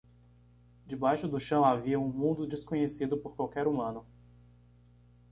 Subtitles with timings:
[0.87, 4.03] Debaixo do chão havia um mundo desconhecido por qualquer humano.